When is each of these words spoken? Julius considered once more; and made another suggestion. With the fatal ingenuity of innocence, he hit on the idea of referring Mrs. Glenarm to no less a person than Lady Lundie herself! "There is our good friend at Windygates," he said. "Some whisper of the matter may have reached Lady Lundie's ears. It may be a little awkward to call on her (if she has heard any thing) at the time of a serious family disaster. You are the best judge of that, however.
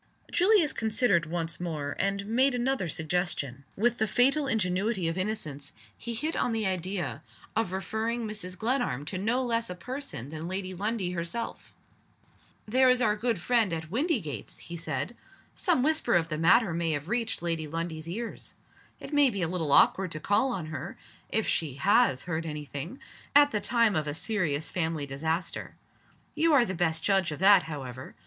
Julius 0.31 0.73
considered 0.73 1.27
once 1.27 1.59
more; 1.59 1.95
and 1.99 2.25
made 2.25 2.55
another 2.55 2.89
suggestion. 2.89 3.65
With 3.75 3.99
the 3.99 4.07
fatal 4.07 4.47
ingenuity 4.47 5.07
of 5.07 5.15
innocence, 5.15 5.73
he 5.95 6.15
hit 6.15 6.35
on 6.35 6.53
the 6.53 6.65
idea 6.65 7.21
of 7.55 7.71
referring 7.71 8.25
Mrs. 8.27 8.57
Glenarm 8.57 9.05
to 9.05 9.19
no 9.19 9.45
less 9.45 9.69
a 9.69 9.75
person 9.75 10.29
than 10.29 10.47
Lady 10.47 10.73
Lundie 10.73 11.11
herself! 11.11 11.75
"There 12.67 12.89
is 12.89 12.99
our 12.99 13.15
good 13.15 13.39
friend 13.39 13.71
at 13.71 13.91
Windygates," 13.91 14.57
he 14.57 14.75
said. 14.75 15.15
"Some 15.53 15.83
whisper 15.83 16.15
of 16.15 16.29
the 16.29 16.37
matter 16.39 16.73
may 16.73 16.93
have 16.93 17.07
reached 17.07 17.43
Lady 17.43 17.67
Lundie's 17.67 18.09
ears. 18.09 18.55
It 18.99 19.13
may 19.13 19.29
be 19.29 19.43
a 19.43 19.47
little 19.47 19.71
awkward 19.71 20.11
to 20.13 20.19
call 20.19 20.51
on 20.51 20.65
her 20.73 20.97
(if 21.29 21.45
she 21.47 21.75
has 21.75 22.23
heard 22.23 22.47
any 22.47 22.65
thing) 22.65 22.97
at 23.35 23.51
the 23.51 23.61
time 23.61 23.95
of 23.95 24.07
a 24.07 24.15
serious 24.15 24.67
family 24.67 25.05
disaster. 25.05 25.75
You 26.33 26.53
are 26.55 26.65
the 26.65 26.73
best 26.73 27.03
judge 27.03 27.31
of 27.31 27.37
that, 27.37 27.61
however. 27.69 28.15